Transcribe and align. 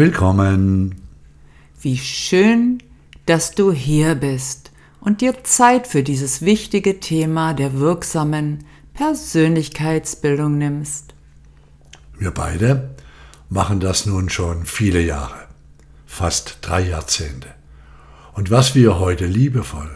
Willkommen. 0.00 0.94
Wie 1.82 1.98
schön, 1.98 2.82
dass 3.26 3.54
du 3.54 3.70
hier 3.70 4.14
bist 4.14 4.70
und 5.02 5.20
dir 5.20 5.44
Zeit 5.44 5.86
für 5.86 6.02
dieses 6.02 6.40
wichtige 6.40 7.00
Thema 7.00 7.52
der 7.52 7.78
wirksamen 7.78 8.64
Persönlichkeitsbildung 8.94 10.56
nimmst. 10.56 11.12
Wir 12.18 12.30
beide 12.30 12.94
machen 13.50 13.78
das 13.78 14.06
nun 14.06 14.30
schon 14.30 14.64
viele 14.64 15.02
Jahre, 15.02 15.48
fast 16.06 16.60
drei 16.62 16.80
Jahrzehnte. 16.80 17.48
Und 18.32 18.50
was 18.50 18.74
wir 18.74 18.98
heute 18.98 19.26
liebevoll, 19.26 19.90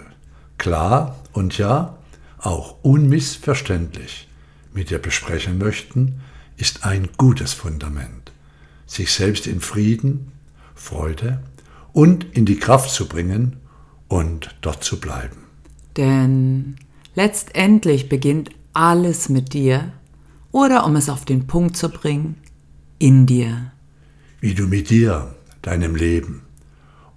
klar 0.58 1.16
und 1.32 1.56
ja, 1.56 1.96
auch 2.36 2.76
unmissverständlich 2.82 4.28
mit 4.74 4.90
dir 4.90 4.98
besprechen 4.98 5.56
möchten, 5.56 6.20
ist 6.58 6.84
ein 6.84 7.08
gutes 7.16 7.54
Fundament, 7.54 8.33
sich 8.86 9.12
selbst 9.12 9.46
in 9.46 9.60
Frieden, 9.60 10.32
Freude 10.74 11.42
und 11.92 12.24
in 12.36 12.44
die 12.44 12.58
Kraft 12.58 12.90
zu 12.90 13.08
bringen 13.08 13.56
und 14.08 14.54
dort 14.60 14.84
zu 14.84 15.00
bleiben. 15.00 15.36
Denn 15.96 16.76
letztendlich 17.14 18.08
beginnt 18.08 18.50
alles 18.72 19.28
mit 19.28 19.52
dir 19.52 19.92
oder 20.50 20.84
um 20.84 20.96
es 20.96 21.08
auf 21.08 21.24
den 21.24 21.46
Punkt 21.46 21.76
zu 21.76 21.88
bringen, 21.88 22.36
in 22.98 23.26
dir. 23.26 23.72
Wie 24.40 24.54
du 24.54 24.66
mit 24.66 24.90
dir, 24.90 25.34
deinem 25.62 25.94
Leben 25.96 26.42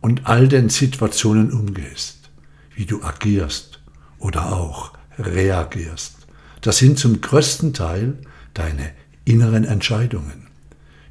und 0.01 0.25
all 0.27 0.47
den 0.47 0.69
Situationen 0.69 1.51
umgehst, 1.51 2.29
wie 2.75 2.85
du 2.85 3.03
agierst 3.03 3.81
oder 4.19 4.53
auch 4.53 4.93
reagierst. 5.17 6.15
Das 6.61 6.77
sind 6.77 6.97
zum 6.97 7.21
größten 7.21 7.73
Teil 7.73 8.17
deine 8.53 8.91
inneren 9.25 9.65
Entscheidungen, 9.65 10.46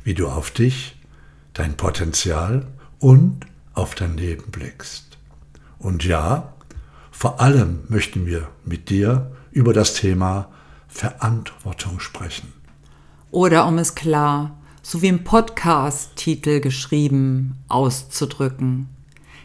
wie 0.06 0.14
du 0.14 0.28
auf 0.28 0.52
dich, 0.52 0.94
dein 1.52 1.76
Potenzial 1.76 2.64
und 3.00 3.40
auf 3.74 3.96
dein 3.96 4.16
Leben 4.16 4.52
blickst. 4.52 5.18
Und 5.80 6.04
ja, 6.04 6.54
vor 7.10 7.40
allem 7.40 7.80
möchten 7.88 8.24
wir 8.24 8.46
mit 8.64 8.88
dir 8.88 9.32
über 9.50 9.72
das 9.72 9.94
Thema 9.94 10.48
Verantwortung 10.86 11.98
sprechen. 11.98 12.52
Oder 13.32 13.66
um 13.66 13.78
es 13.78 13.96
klar, 13.96 14.56
so 14.80 15.02
wie 15.02 15.08
im 15.08 15.24
Podcast-Titel 15.24 16.60
geschrieben, 16.60 17.56
auszudrücken. 17.66 18.88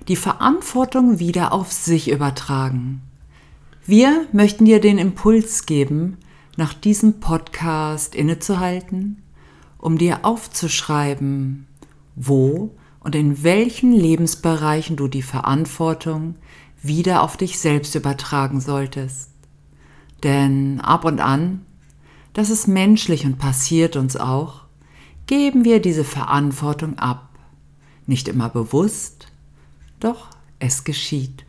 Die 0.10 0.16
Verantwortung 0.16 1.18
wieder 1.18 1.54
auf 1.54 1.72
sich 1.72 2.12
übertragen. 2.12 3.02
Wir 3.88 4.28
möchten 4.32 4.66
dir 4.66 4.80
den 4.80 5.00
Impuls 5.00 5.66
geben, 5.66 6.18
nach 6.56 6.76
diesem 6.76 7.20
Podcast 7.20 8.14
innezuhalten, 8.14 9.24
um 9.82 9.98
dir 9.98 10.24
aufzuschreiben, 10.24 11.68
wo 12.16 12.76
und 13.00 13.16
in 13.16 13.44
welchen 13.44 13.92
Lebensbereichen 13.92 14.96
du 14.96 15.08
die 15.08 15.24
Verantwortung 15.24 16.36
wieder 16.82 17.24
auf 17.24 17.36
dich 17.36 17.60
selbst 17.60 17.96
übertragen 17.96 18.62
solltest. 18.62 19.32
Denn 20.24 20.80
ab 20.80 21.04
und 21.04 21.20
an, 21.20 21.66
das 22.34 22.50
ist 22.50 22.68
menschlich 22.68 23.26
und 23.26 23.40
passiert 23.40 23.96
uns 23.96 24.16
auch, 24.16 24.62
geben 25.26 25.66
wir 25.66 25.82
diese 25.82 26.04
Verantwortung 26.04 26.98
ab. 27.00 27.30
Nicht 28.06 28.28
immer 28.28 28.50
bewusst, 28.50 29.28
doch 30.00 30.30
es 30.60 30.84
geschieht. 30.84 31.46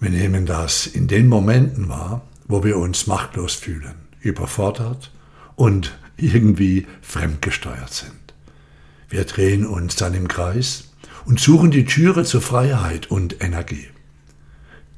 Wir 0.00 0.10
nehmen 0.10 0.46
das 0.46 0.86
in 0.86 1.06
den 1.06 1.28
Momenten 1.28 1.88
wahr, 1.88 2.22
wo 2.46 2.64
wir 2.64 2.76
uns 2.76 3.06
machtlos 3.06 3.54
fühlen, 3.54 3.94
überfordert 4.20 5.12
und 5.54 5.96
irgendwie 6.16 6.86
fremdgesteuert 7.02 7.92
sind. 7.92 8.12
Wir 9.08 9.24
drehen 9.24 9.66
uns 9.66 9.96
dann 9.96 10.14
im 10.14 10.28
Kreis 10.28 10.90
und 11.24 11.40
suchen 11.40 11.70
die 11.70 11.84
Türe 11.84 12.24
zur 12.24 12.40
Freiheit 12.40 13.10
und 13.10 13.42
Energie. 13.42 13.86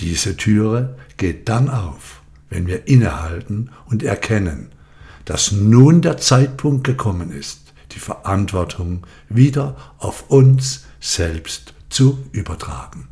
Diese 0.00 0.36
Türe 0.36 0.96
geht 1.16 1.48
dann 1.48 1.70
auf, 1.70 2.22
wenn 2.50 2.66
wir 2.66 2.86
innehalten 2.86 3.70
und 3.86 4.02
erkennen, 4.02 4.70
dass 5.24 5.52
nun 5.52 6.02
der 6.02 6.18
Zeitpunkt 6.18 6.84
gekommen 6.84 7.32
ist, 7.32 7.72
die 7.92 7.98
Verantwortung 7.98 9.06
wieder 9.28 9.76
auf 9.98 10.30
uns 10.30 10.84
selbst 11.00 11.74
zu 11.88 12.18
übertragen. 12.32 13.08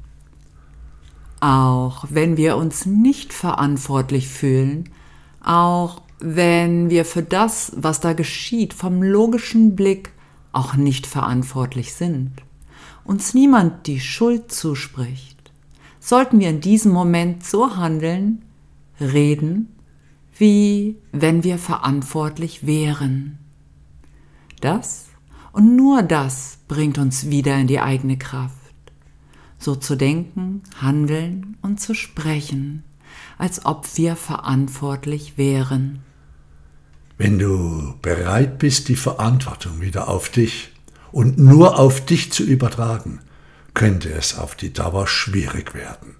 Auch 1.41 2.06
wenn 2.09 2.36
wir 2.36 2.56
uns 2.56 2.86
nicht 2.86 3.32
verantwortlich 3.32 4.28
fühlen, 4.28 4.91
auch 5.42 6.00
wenn 6.24 6.88
wir 6.88 7.04
für 7.04 7.22
das, 7.22 7.72
was 7.76 8.00
da 8.00 8.14
geschieht, 8.14 8.72
vom 8.72 9.02
logischen 9.02 9.76
Blick 9.76 10.12
auch 10.52 10.74
nicht 10.74 11.06
verantwortlich 11.06 11.92
sind, 11.92 12.32
uns 13.04 13.34
niemand 13.34 13.86
die 13.86 14.00
Schuld 14.00 14.50
zuspricht, 14.50 15.52
sollten 16.00 16.40
wir 16.40 16.48
in 16.48 16.62
diesem 16.62 16.92
Moment 16.92 17.44
so 17.44 17.76
handeln, 17.76 18.42
reden, 19.00 19.68
wie 20.38 20.96
wenn 21.12 21.44
wir 21.44 21.58
verantwortlich 21.58 22.66
wären. 22.66 23.38
Das 24.60 25.06
und 25.52 25.76
nur 25.76 26.02
das 26.02 26.58
bringt 26.68 26.96
uns 26.96 27.28
wieder 27.28 27.56
in 27.56 27.66
die 27.66 27.80
eigene 27.80 28.16
Kraft. 28.16 28.54
So 29.58 29.76
zu 29.76 29.94
denken, 29.94 30.62
handeln 30.80 31.56
und 31.60 31.80
zu 31.80 31.94
sprechen, 31.94 32.82
als 33.36 33.66
ob 33.66 33.86
wir 33.96 34.16
verantwortlich 34.16 35.36
wären. 35.36 36.02
Wenn 37.16 37.38
du 37.38 37.94
bereit 38.02 38.58
bist, 38.58 38.88
die 38.88 38.97
Verantwortung 38.97 39.80
wieder 39.80 40.08
auf 40.08 40.30
dich 40.30 40.72
und 41.12 41.38
nur 41.38 41.78
auf 41.78 42.04
dich 42.04 42.32
zu 42.32 42.42
übertragen, 42.42 43.20
könnte 43.72 44.12
es 44.12 44.36
auf 44.36 44.56
die 44.56 44.72
Dauer 44.72 45.06
schwierig 45.06 45.74
werden, 45.74 46.16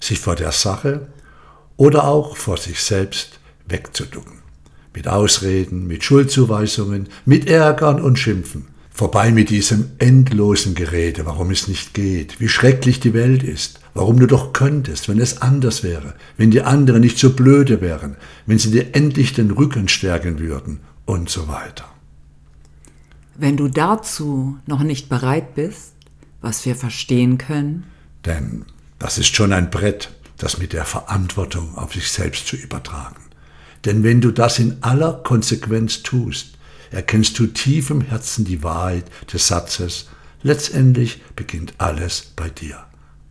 sich 0.00 0.18
vor 0.18 0.36
der 0.36 0.52
Sache 0.52 1.08
oder 1.76 2.04
auch 2.04 2.36
vor 2.36 2.56
sich 2.56 2.82
selbst 2.82 3.40
wegzuducken. 3.66 4.38
Mit 4.94 5.06
Ausreden, 5.06 5.86
mit 5.86 6.02
Schuldzuweisungen, 6.02 7.08
mit 7.26 7.46
Ärgern 7.46 8.00
und 8.00 8.18
Schimpfen. 8.18 8.68
Vorbei 8.90 9.30
mit 9.30 9.50
diesem 9.50 9.90
endlosen 9.98 10.74
Gerede, 10.74 11.26
warum 11.26 11.50
es 11.50 11.68
nicht 11.68 11.92
geht, 11.92 12.40
wie 12.40 12.48
schrecklich 12.48 13.00
die 13.00 13.14
Welt 13.14 13.42
ist, 13.42 13.80
warum 13.98 14.20
du 14.20 14.26
doch 14.28 14.52
könntest, 14.52 15.08
wenn 15.08 15.18
es 15.18 15.42
anders 15.42 15.82
wäre, 15.82 16.14
wenn 16.36 16.52
die 16.52 16.62
anderen 16.62 17.00
nicht 17.00 17.18
so 17.18 17.32
blöde 17.32 17.80
wären, 17.80 18.16
wenn 18.46 18.56
sie 18.56 18.70
dir 18.70 18.94
endlich 18.94 19.32
den 19.32 19.50
Rücken 19.50 19.88
stärken 19.88 20.38
würden 20.38 20.78
und 21.04 21.28
so 21.28 21.48
weiter. 21.48 21.84
Wenn 23.34 23.56
du 23.56 23.66
dazu 23.66 24.56
noch 24.66 24.84
nicht 24.84 25.08
bereit 25.08 25.56
bist, 25.56 25.94
was 26.40 26.64
wir 26.64 26.76
verstehen 26.76 27.38
können, 27.38 27.86
denn 28.24 28.66
das 29.00 29.18
ist 29.18 29.34
schon 29.34 29.52
ein 29.52 29.68
Brett, 29.68 30.10
das 30.36 30.58
mit 30.58 30.74
der 30.74 30.84
Verantwortung 30.84 31.76
auf 31.76 31.92
sich 31.92 32.08
selbst 32.08 32.46
zu 32.46 32.54
übertragen. 32.54 33.24
Denn 33.84 34.04
wenn 34.04 34.20
du 34.20 34.30
das 34.30 34.60
in 34.60 34.76
aller 34.80 35.14
Konsequenz 35.24 36.04
tust, 36.04 36.56
erkennst 36.92 37.36
du 37.40 37.48
tief 37.48 37.90
im 37.90 38.02
Herzen 38.02 38.44
die 38.44 38.62
Wahrheit 38.62 39.06
des 39.32 39.48
Satzes, 39.48 40.06
letztendlich 40.44 41.20
beginnt 41.34 41.74
alles 41.78 42.32
bei 42.36 42.48
dir. 42.48 42.87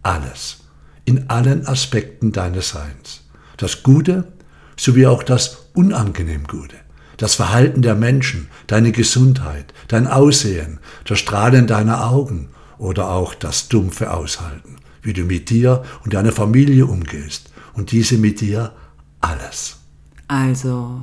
Alles. 0.07 0.59
In 1.03 1.29
allen 1.29 1.67
Aspekten 1.67 2.31
deines 2.31 2.69
Seins. 2.69 3.25
Das 3.57 3.83
Gute 3.83 4.31
sowie 4.77 5.05
auch 5.05 5.21
das 5.21 5.67
unangenehm 5.73 6.45
Gute. 6.47 6.77
Das 7.17 7.35
Verhalten 7.35 7.81
der 7.81 7.95
Menschen, 7.95 8.47
deine 8.67 8.93
Gesundheit, 8.93 9.73
dein 9.89 10.07
Aussehen, 10.07 10.79
das 11.03 11.19
Strahlen 11.19 11.67
deiner 11.67 12.09
Augen 12.09 12.47
oder 12.77 13.09
auch 13.09 13.33
das 13.33 13.67
dumpfe 13.67 14.13
Aushalten, 14.13 14.77
wie 15.01 15.11
du 15.11 15.25
mit 15.25 15.49
dir 15.49 15.83
und 16.05 16.13
deiner 16.13 16.31
Familie 16.31 16.85
umgehst 16.85 17.51
und 17.73 17.91
diese 17.91 18.17
mit 18.17 18.39
dir 18.39 18.71
alles. 19.19 19.75
Also, 20.29 21.01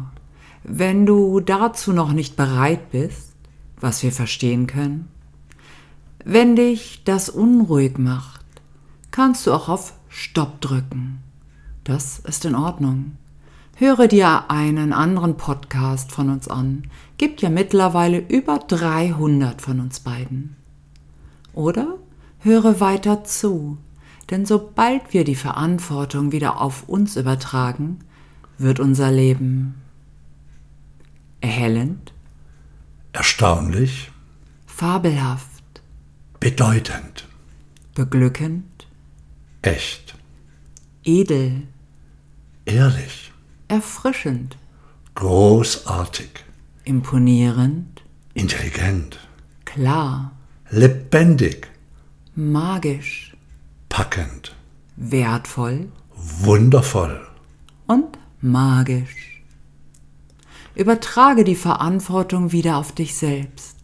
wenn 0.63 1.05
du 1.05 1.41
dazu 1.41 1.93
noch 1.93 2.13
nicht 2.13 2.37
bereit 2.37 2.91
bist, 2.91 3.35
was 3.79 4.03
wir 4.03 4.13
verstehen 4.13 4.67
können, 4.67 5.09
wenn 6.25 6.57
dich 6.57 7.03
das 7.05 7.29
unruhig 7.29 7.99
macht, 7.99 8.44
kannst 9.15 9.47
du 9.47 9.53
auch 9.53 9.69
auf 9.69 9.95
Stopp 10.09 10.61
drücken. 10.61 11.23
Das 11.85 12.19
ist 12.19 12.45
in 12.45 12.57
Ordnung. 12.57 13.13
Höre 13.77 14.09
dir 14.09 14.51
einen 14.51 14.93
anderen 14.93 15.37
Podcast 15.37 16.11
von 16.11 16.31
uns 16.31 16.49
an. 16.49 16.91
Gibt 17.17 17.41
ja 17.41 17.49
mittlerweile 17.49 18.19
über 18.19 18.59
300 18.59 19.63
von 19.63 19.79
uns 19.79 20.01
beiden. 20.01 20.57
Oder 21.53 21.95
höre 22.41 22.81
weiter 22.81 23.23
zu, 23.23 23.79
denn 24.31 24.47
sobald 24.47 25.13
wir 25.13 25.23
die 25.23 25.37
Verantwortung 25.37 26.33
wieder 26.33 26.61
auf 26.61 26.89
uns 26.89 27.17
übertragen, 27.17 28.01
wird 28.59 28.81
unser 28.81 29.13
Leben 29.13 29.75
Erhellend. 31.41 32.13
Erstaunlich. 33.13 34.11
Fabelhaft. 34.67 35.63
Bedeutend. 36.41 37.29
Beglückend. 37.95 38.65
Echt. 39.65 40.15
Edel. 41.05 41.63
Ehrlich. 42.67 43.33
Erfrischend. 43.69 44.57
Großartig. 45.15 46.29
Imponierend. 46.85 48.03
Intelligent. 48.35 49.19
Klar. 49.65 50.33
lebendig, 50.71 51.69
magisch, 52.35 53.37
packend, 53.89 54.55
wertvoll 54.97 55.89
wundervoll. 56.15 57.21
und 57.87 58.19
magisch. 58.41 59.43
Übertrage 60.75 61.45
die 61.45 61.55
Verantwortung 61.55 62.53
wieder 62.53 62.77
auf 62.77 62.93
dich 62.93 63.15
selbst. 63.15 63.77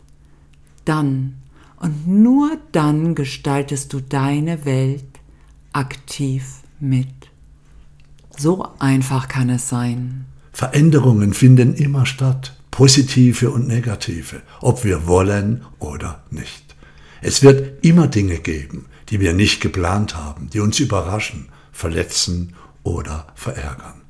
Dann 0.84 1.36
und 1.76 2.06
nur 2.06 2.58
dann 2.72 3.14
gestaltest 3.14 3.92
du 3.92 4.00
deine 4.00 4.64
Welt 4.64 5.09
aktiv 5.72 6.44
mit. 6.78 7.08
So 8.36 8.66
einfach 8.78 9.28
kann 9.28 9.50
es 9.50 9.68
sein. 9.68 10.26
Veränderungen 10.52 11.34
finden 11.34 11.74
immer 11.74 12.06
statt, 12.06 12.56
positive 12.70 13.50
und 13.50 13.68
negative, 13.68 14.42
ob 14.60 14.84
wir 14.84 15.06
wollen 15.06 15.64
oder 15.78 16.22
nicht. 16.30 16.74
Es 17.22 17.42
wird 17.42 17.84
immer 17.84 18.08
Dinge 18.08 18.38
geben, 18.38 18.86
die 19.10 19.20
wir 19.20 19.32
nicht 19.32 19.60
geplant 19.60 20.16
haben, 20.16 20.48
die 20.50 20.60
uns 20.60 20.80
überraschen, 20.80 21.48
verletzen 21.72 22.54
oder 22.82 23.26
verärgern. 23.34 24.00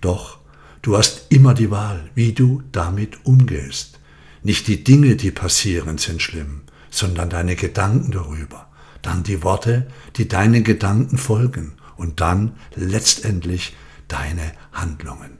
Doch 0.00 0.38
du 0.82 0.96
hast 0.96 1.26
immer 1.28 1.54
die 1.54 1.70
Wahl, 1.70 2.10
wie 2.14 2.32
du 2.32 2.62
damit 2.72 3.24
umgehst. 3.24 4.00
Nicht 4.42 4.66
die 4.66 4.82
Dinge, 4.82 5.14
die 5.14 5.30
passieren, 5.30 5.98
sind 5.98 6.20
schlimm, 6.20 6.62
sondern 6.90 7.30
deine 7.30 7.54
Gedanken 7.54 8.10
darüber, 8.10 8.68
dann 9.02 9.22
die 9.22 9.42
Worte, 9.42 9.86
die 10.16 10.28
deinen 10.28 10.64
Gedanken 10.64 11.18
folgen 11.18 11.72
und 11.96 12.20
dann 12.20 12.52
letztendlich 12.74 13.76
deine 14.08 14.52
Handlungen. 14.72 15.38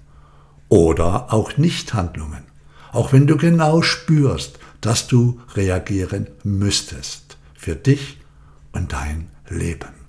Oder 0.68 1.32
auch 1.32 1.56
Nichthandlungen, 1.56 2.44
auch 2.92 3.12
wenn 3.12 3.26
du 3.26 3.36
genau 3.36 3.82
spürst, 3.82 4.58
dass 4.80 5.06
du 5.06 5.40
reagieren 5.54 6.26
müsstest 6.42 7.36
für 7.54 7.76
dich 7.76 8.18
und 8.72 8.92
dein 8.92 9.28
Leben. 9.48 10.02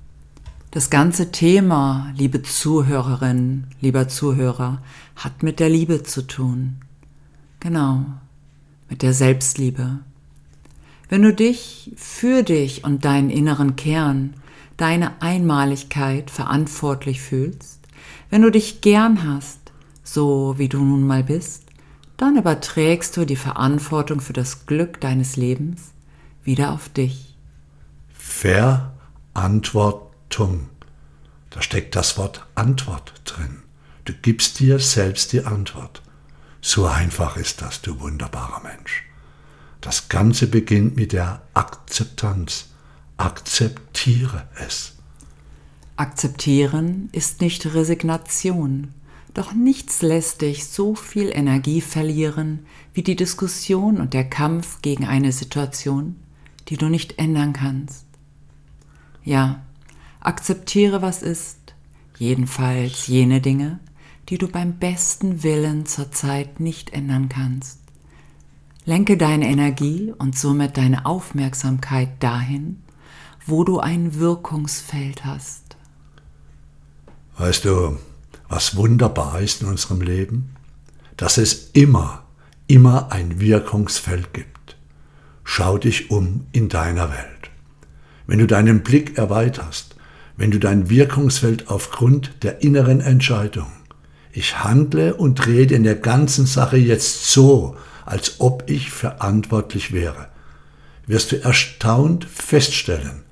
Das 0.72 0.90
ganze 0.90 1.32
Thema, 1.32 2.12
liebe 2.18 2.42
Zuhörerin, 2.42 3.68
lieber 3.80 4.08
Zuhörer, 4.08 4.82
hat 5.16 5.44
mit 5.44 5.60
der 5.60 5.70
Liebe 5.70 6.02
zu 6.02 6.26
tun. 6.26 6.78
Genau, 7.60 8.06
mit 8.90 9.04
der 9.04 9.14
Selbstliebe. 9.14 10.00
Wenn 11.13 11.21
du 11.21 11.31
dich 11.31 11.94
für 11.95 12.42
dich 12.42 12.83
und 12.86 13.06
deinen 13.06 13.30
inneren 13.30 13.75
Kern, 13.75 14.33
deine 14.77 15.21
Einmaligkeit 15.21 16.31
verantwortlich 16.31 17.21
fühlst, 17.21 17.81
wenn 18.31 18.42
du 18.42 18.50
dich 18.50 18.81
gern 18.81 19.24
hast, 19.24 19.60
so 20.04 20.56
wie 20.57 20.69
du 20.69 20.83
nun 20.83 21.06
mal 21.06 21.24
bist, 21.24 21.65
dann 22.18 22.36
überträgst 22.36 23.15
du 23.15 23.25
die 23.25 23.36
Verantwortung 23.36 24.21
für 24.21 24.33
das 24.33 24.65
Glück 24.65 25.00
deines 25.01 25.36
Lebens 25.36 25.92
wieder 26.44 26.71
auf 26.71 26.89
dich. 26.89 27.38
Verantwortung. 28.16 30.68
Da 31.51 31.62
steckt 31.62 31.95
das 31.95 32.18
Wort 32.18 32.48
Antwort 32.56 33.13
drin. 33.25 33.62
Du 34.06 34.13
gibst 34.13 34.59
dir 34.59 34.80
selbst 34.80 35.31
die 35.31 35.45
Antwort. 35.45 36.01
So 36.59 36.88
einfach 36.88 37.38
ist 37.38 37.62
das, 37.62 37.83
du 37.83 38.00
wunderbarer 38.00 38.63
Mensch. 38.63 39.04
Das 39.83 40.07
Ganze 40.07 40.47
beginnt 40.47 40.95
mit 40.95 41.12
der 41.12 41.41
Akzeptanz. 41.53 42.68
Akzeptiere 43.18 44.47
es. 44.65 44.94
Akzeptieren 45.97 47.09
ist 47.12 47.41
nicht 47.41 47.65
Resignation, 47.74 48.94
doch 49.33 49.51
nichts 49.51 50.01
lässt 50.01 50.41
dich 50.41 50.68
so 50.68 50.95
viel 50.95 51.30
Energie 51.33 51.81
verlieren 51.81 52.65
wie 52.94 53.03
die 53.03 53.18
Diskussion 53.18 54.00
und 54.00 54.13
der 54.13 54.24
Kampf 54.24 54.81
gegen 54.81 55.06
eine 55.06 55.33
Situation, 55.33 56.15
die 56.69 56.77
du 56.77 56.88
nicht 56.88 57.19
ändern 57.19 57.51
kannst. 57.51 58.06
Ja, 59.25 59.63
akzeptiere, 60.21 61.01
was 61.01 61.21
ist, 61.21 61.57
jedenfalls 62.18 63.07
jene 63.07 63.41
Dinge, 63.41 63.81
die 64.30 64.38
du 64.38 64.47
beim 64.47 64.80
besten 64.80 65.44
Willen 65.44 65.85
zurzeit 65.85 66.62
nicht 66.62 66.94
ändern 66.94 67.27
kannst. 67.27 67.82
Lenke 68.85 69.15
deine 69.15 69.47
Energie 69.47 70.13
und 70.18 70.38
somit 70.38 70.75
deine 70.75 71.06
Aufmerksamkeit 71.06 72.21
dahin, 72.21 72.81
wo 73.45 73.63
du 73.63 73.80
ein 73.80 74.19
Wirkungsfeld 74.19 75.24
hast. 75.24 75.77
Weißt 77.38 77.63
du, 77.63 77.97
was 78.50 78.75
wunderbar 78.75 79.39
ist 79.39 79.62
in 79.62 79.69
unserem 79.69 80.01
Leben? 80.01 80.56
Dass 81.15 81.38
es 81.38 81.69
immer, 81.71 82.24
immer 82.68 83.12
ein 83.12 83.39
Wirkungsfeld 83.39 84.33
gibt. 84.33 84.75
Schau 85.45 85.77
dich 85.77 86.12
um 86.12 86.45
in 86.51 86.68
deiner 86.68 87.09
Welt. 87.09 87.51
Wenn 88.27 88.39
du 88.39 88.47
deinen 88.47 88.83
Blick 88.83 89.18
erweiterst, 89.18 89.95
wenn 90.35 90.51
du 90.51 90.59
dein 90.59 90.89
Wirkungsfeld 90.89 91.69
aufgrund 91.69 92.44
der 92.44 92.62
inneren 92.62 93.00
Entscheidung, 93.00 93.71
ich 94.33 94.63
handle 94.63 95.13
und 95.13 95.45
rede 95.47 95.75
in 95.75 95.83
der 95.83 95.95
ganzen 95.95 96.45
Sache 96.45 96.77
jetzt 96.77 97.31
so, 97.31 97.77
als 98.06 98.40
ob 98.40 98.70
ich 98.70 98.92
verantwortlich 98.92 99.92
wäre, 99.92 100.28
wirst 101.06 101.32
du 101.32 101.42
erstaunt 101.42 102.26
feststellen, 102.26 103.24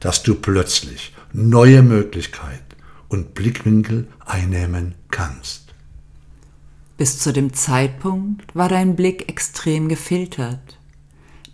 dass 0.00 0.22
du 0.22 0.34
plötzlich 0.34 1.14
neue 1.32 1.82
Möglichkeiten 1.82 2.62
und 3.08 3.34
Blickwinkel 3.34 4.08
einnehmen 4.24 4.94
kannst. 5.10 5.74
Bis 6.96 7.18
zu 7.18 7.32
dem 7.32 7.52
Zeitpunkt 7.52 8.54
war 8.54 8.68
dein 8.68 8.94
Blick 8.94 9.28
extrem 9.28 9.88
gefiltert, 9.88 10.78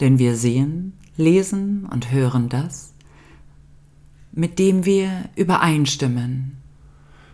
denn 0.00 0.18
wir 0.18 0.36
sehen, 0.36 0.98
lesen 1.16 1.86
und 1.86 2.10
hören 2.10 2.48
das, 2.48 2.92
mit 4.32 4.58
dem 4.58 4.84
wir 4.84 5.28
übereinstimmen. 5.36 6.58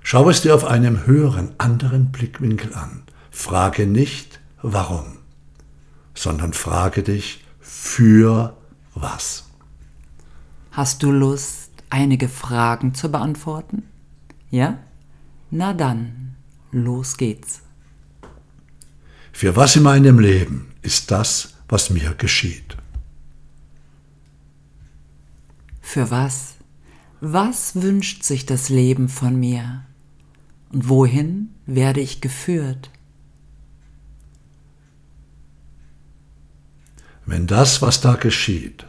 Schau 0.02 0.30
es 0.30 0.42
dir 0.42 0.54
auf 0.54 0.64
einem 0.64 1.06
höheren, 1.06 1.50
anderen 1.58 2.12
Blickwinkel 2.12 2.74
an. 2.74 3.02
Frage 3.30 3.86
nicht, 3.86 4.40
warum, 4.62 5.15
sondern 6.16 6.52
frage 6.52 7.02
dich, 7.02 7.44
für 7.60 8.56
was. 8.94 9.44
Hast 10.72 11.02
du 11.02 11.12
Lust, 11.12 11.70
einige 11.90 12.28
Fragen 12.28 12.94
zu 12.94 13.10
beantworten? 13.10 13.84
Ja? 14.50 14.78
Na 15.50 15.72
dann, 15.72 16.36
los 16.72 17.16
geht's. 17.16 17.62
Für 19.32 19.54
was 19.54 19.76
in 19.76 19.82
meinem 19.82 20.18
Leben 20.18 20.72
ist 20.82 21.10
das, 21.10 21.54
was 21.68 21.90
mir 21.90 22.14
geschieht? 22.14 22.76
Für 25.80 26.10
was? 26.10 26.54
Was 27.20 27.80
wünscht 27.80 28.22
sich 28.22 28.46
das 28.46 28.68
Leben 28.68 29.08
von 29.08 29.38
mir? 29.38 29.84
Und 30.72 30.88
wohin 30.88 31.54
werde 31.66 32.00
ich 32.00 32.20
geführt? 32.20 32.90
Wenn 37.26 37.48
das, 37.48 37.82
was 37.82 38.00
da 38.00 38.14
geschieht, 38.14 38.86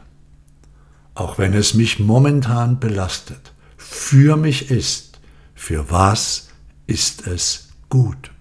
auch 1.15 1.39
wenn 1.39 1.53
es 1.53 1.73
mich 1.73 1.99
momentan 1.99 2.79
belastet, 2.79 3.51
für 3.75 4.37
mich 4.37 4.69
ist, 4.69 5.19
für 5.55 5.89
was 5.89 6.49
ist 6.85 7.25
es 7.25 7.69
gut? 7.89 8.31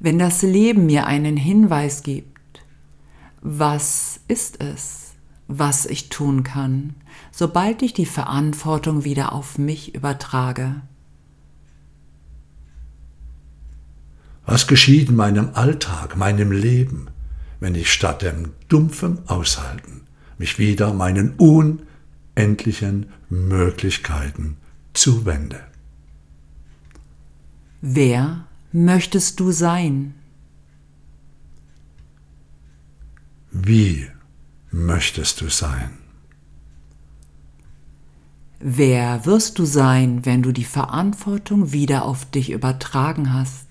Wenn 0.00 0.18
das 0.18 0.40
Leben 0.40 0.86
mir 0.86 1.06
einen 1.06 1.36
Hinweis 1.36 2.02
gibt, 2.02 2.64
was 3.42 4.20
ist 4.26 4.62
es, 4.62 5.12
was 5.48 5.84
ich 5.84 6.08
tun 6.08 6.44
kann, 6.44 6.94
sobald 7.30 7.82
ich 7.82 7.92
die 7.92 8.06
Verantwortung 8.06 9.04
wieder 9.04 9.32
auf 9.32 9.58
mich 9.58 9.94
übertrage? 9.94 10.80
Was 14.44 14.66
geschieht 14.66 15.08
in 15.08 15.16
meinem 15.16 15.50
Alltag, 15.54 16.16
meinem 16.16 16.50
Leben, 16.50 17.08
wenn 17.60 17.74
ich 17.74 17.92
statt 17.92 18.22
dem 18.22 18.50
dumpfen 18.68 19.18
Aushalten 19.28 20.02
mich 20.38 20.58
wieder 20.58 20.92
meinen 20.92 21.34
unendlichen 21.36 23.06
Möglichkeiten 23.28 24.56
zuwende? 24.94 25.60
Wer 27.80 28.46
möchtest 28.72 29.38
du 29.38 29.52
sein? 29.52 30.14
Wie 33.50 34.08
möchtest 34.70 35.40
du 35.40 35.48
sein? 35.48 35.90
Wer 38.58 39.26
wirst 39.26 39.58
du 39.58 39.64
sein, 39.64 40.24
wenn 40.24 40.42
du 40.42 40.52
die 40.52 40.64
Verantwortung 40.64 41.72
wieder 41.72 42.04
auf 42.04 42.24
dich 42.30 42.50
übertragen 42.50 43.32
hast? 43.32 43.66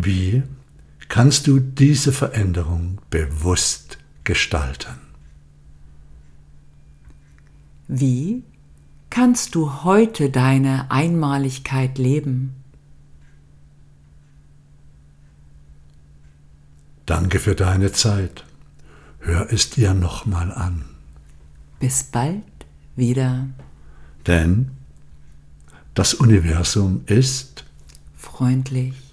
Wie 0.00 0.44
kannst 1.08 1.48
du 1.48 1.58
diese 1.58 2.12
Veränderung 2.12 3.00
bewusst 3.10 3.98
gestalten? 4.22 4.94
Wie 7.88 8.44
kannst 9.10 9.56
du 9.56 9.82
heute 9.82 10.30
deine 10.30 10.92
Einmaligkeit 10.92 11.98
leben? 11.98 12.54
Danke 17.04 17.40
für 17.40 17.56
deine 17.56 17.90
Zeit. 17.90 18.44
Hör 19.18 19.52
es 19.52 19.70
dir 19.70 19.94
nochmal 19.94 20.52
an. 20.52 20.84
Bis 21.80 22.04
bald 22.04 22.44
wieder. 22.94 23.48
Denn 24.28 24.70
das 25.94 26.14
Universum 26.14 27.02
ist 27.06 27.64
freundlich. 28.14 29.07